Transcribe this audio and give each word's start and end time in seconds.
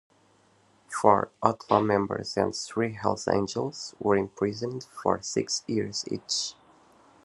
Four 0.89 1.29
Outlaw 1.43 1.79
members 1.81 2.35
and 2.35 2.55
three 2.55 2.93
Hells 2.93 3.27
Angels 3.27 3.93
were 3.99 4.17
imprisoned 4.17 4.83
for 4.85 5.21
six 5.21 5.63
years 5.67 6.05
each. 6.09 6.55